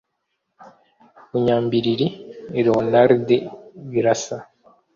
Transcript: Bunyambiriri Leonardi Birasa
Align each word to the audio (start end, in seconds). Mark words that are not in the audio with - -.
Bunyambiriri 1.29 2.07
Leonardi 2.63 3.37
Birasa 3.91 4.37